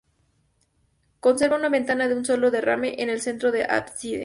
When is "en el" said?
3.03-3.21